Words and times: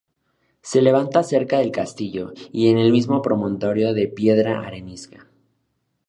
Se 0.63 0.81
levanta 0.81 1.21
cerca 1.21 1.59
del 1.59 1.69
castillo 1.69 2.33
y 2.51 2.69
en 2.69 2.79
el 2.79 2.91
mismo 2.91 3.21
promontorio 3.21 3.93
de 3.93 4.07
piedra 4.07 4.61
arenisca. 4.65 5.27